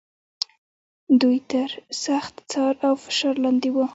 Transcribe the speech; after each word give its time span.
دوی 1.21 1.37
تر 1.51 1.69
سخت 2.05 2.35
څار 2.51 2.73
او 2.87 2.93
فشار 3.03 3.35
لاندې 3.45 3.69
و. 3.73 3.77